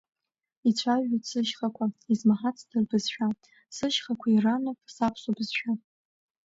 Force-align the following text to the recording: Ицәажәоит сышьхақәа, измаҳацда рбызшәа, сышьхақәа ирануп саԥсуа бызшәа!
Ицәажәоит 0.69 1.23
сышьхақәа, 1.29 1.85
измаҳацда 2.11 2.77
рбызшәа, 2.83 3.27
сышьхақәа 3.75 4.27
ирануп 4.35 4.79
саԥсуа 4.95 5.35
бызшәа! 5.37 5.71